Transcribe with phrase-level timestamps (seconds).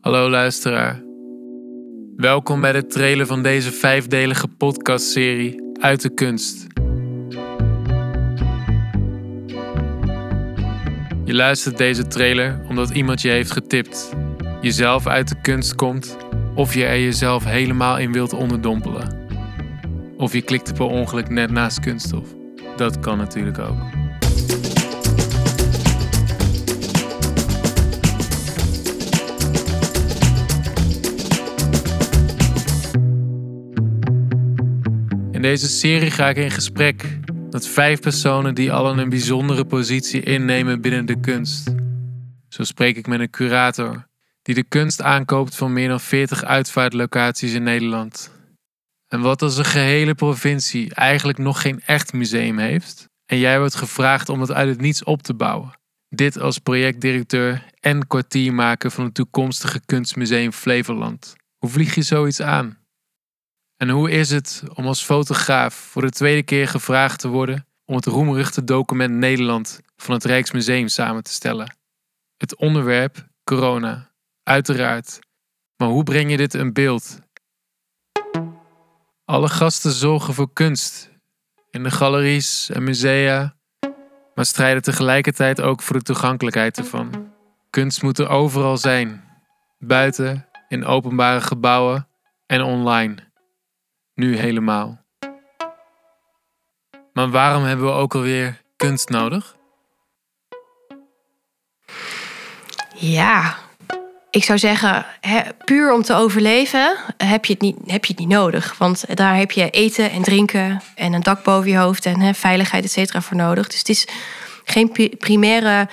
[0.00, 1.02] Hallo luisteraar.
[2.16, 6.66] Welkom bij de trailer van deze vijfdelige podcastserie Uit de Kunst.
[11.24, 14.12] Je luistert deze trailer omdat iemand je heeft getipt.
[14.60, 16.16] Jezelf uit de kunst komt
[16.54, 19.26] of je er jezelf helemaal in wilt onderdompelen.
[20.16, 22.34] Of je klikte per ongeluk net naast kunststof.
[22.76, 24.07] Dat kan natuurlijk ook.
[35.48, 37.18] Deze serie ga ik in gesprek
[37.50, 41.74] met vijf personen die allen een bijzondere positie innemen binnen de kunst.
[42.48, 44.06] Zo spreek ik met een curator
[44.42, 48.32] die de kunst aankoopt van meer dan 40 uitvaartlocaties in Nederland.
[49.06, 53.74] En wat als een gehele provincie eigenlijk nog geen echt museum heeft en jij wordt
[53.74, 55.78] gevraagd om het uit het niets op te bouwen?
[56.08, 61.34] Dit als projectdirecteur en kwartiermaker van het toekomstige kunstmuseum Flevoland.
[61.58, 62.77] Hoe vlieg je zoiets aan?
[63.78, 67.94] En hoe is het om als fotograaf voor de tweede keer gevraagd te worden om
[67.94, 71.76] het roemruchte document Nederland van het Rijksmuseum samen te stellen?
[72.36, 74.10] Het onderwerp corona,
[74.42, 75.18] uiteraard.
[75.76, 77.18] Maar hoe breng je dit in beeld?
[79.24, 81.10] Alle gasten zorgen voor kunst
[81.70, 83.56] in de galeries en musea,
[84.34, 87.32] maar strijden tegelijkertijd ook voor de toegankelijkheid ervan.
[87.70, 89.24] Kunst moet er overal zijn,
[89.78, 92.08] buiten, in openbare gebouwen
[92.46, 93.27] en online.
[94.18, 95.04] Nu helemaal.
[97.12, 99.56] Maar waarom hebben we ook alweer kunst nodig?
[102.94, 103.56] Ja,
[104.30, 105.06] ik zou zeggen,
[105.64, 108.78] puur om te overleven heb je, het niet, heb je het niet nodig.
[108.78, 112.96] Want daar heb je eten en drinken en een dak boven je hoofd en veiligheid,
[112.96, 113.68] et voor nodig.
[113.68, 114.06] Dus het is
[114.64, 115.88] geen pri- primaire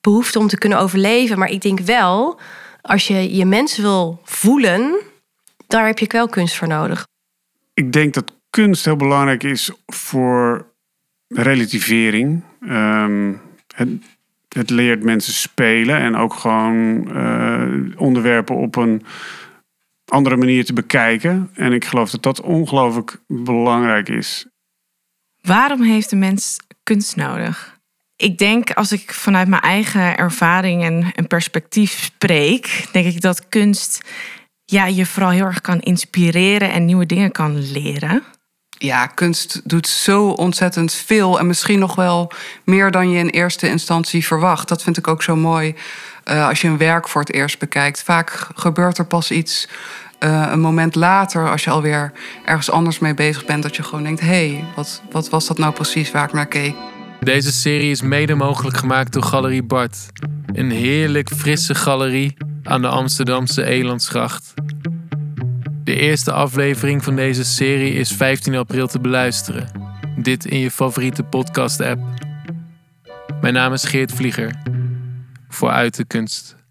[0.00, 1.38] behoefte om te kunnen overleven.
[1.38, 2.40] Maar ik denk wel,
[2.82, 5.00] als je je mensen wil voelen,
[5.66, 7.10] daar heb je wel kunst voor nodig.
[7.74, 10.66] Ik denk dat kunst heel belangrijk is voor
[11.28, 12.42] relativering.
[12.60, 13.32] Ehm,
[13.74, 13.88] het,
[14.48, 19.02] het leert mensen spelen en ook gewoon eh, onderwerpen op een
[20.06, 21.50] andere manier te bekijken.
[21.54, 24.46] En ik geloof dat dat ongelooflijk belangrijk is.
[25.40, 27.80] Waarom heeft de mens kunst nodig?
[28.16, 33.48] Ik denk, als ik vanuit mijn eigen ervaring en, en perspectief spreek, denk ik dat
[33.48, 34.00] kunst
[34.72, 38.22] ja, je vooral heel erg kan inspireren en nieuwe dingen kan leren.
[38.78, 42.32] Ja, kunst doet zo ontzettend veel en misschien nog wel
[42.64, 44.68] meer dan je in eerste instantie verwacht.
[44.68, 45.74] Dat vind ik ook zo mooi
[46.24, 48.02] eh, als je een werk voor het eerst bekijkt.
[48.02, 49.68] Vaak gebeurt er pas iets
[50.18, 52.12] eh, een moment later, als je alweer
[52.44, 55.58] ergens anders mee bezig bent, dat je gewoon denkt: hé, hey, wat, wat was dat
[55.58, 56.74] nou precies waar ik naar keek?
[57.20, 59.98] Deze serie is mede mogelijk gemaakt door Galerie Bart.
[60.52, 64.54] Een heerlijk frisse galerie aan de Amsterdamse Elandsgracht.
[65.84, 69.68] De eerste aflevering van deze serie is 15 april te beluisteren.
[70.16, 72.00] Dit in je favoriete podcast-app.
[73.40, 74.54] Mijn naam is Geert Vlieger.
[75.48, 76.61] Voor Uit de Kunst.